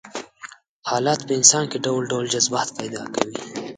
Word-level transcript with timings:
حالات 0.89 1.19
په 1.27 1.33
انسان 1.39 1.63
کې 1.71 1.77
ډول 1.85 2.01
ډول 2.11 2.25
جذبات 2.33 2.69
پيدا 2.79 3.03
کوي. 3.15 3.37